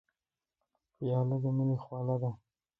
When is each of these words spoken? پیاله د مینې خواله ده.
پیاله 0.95 1.37
د 1.43 1.45
مینې 1.55 1.77
خواله 1.83 2.15
ده. 2.21 2.31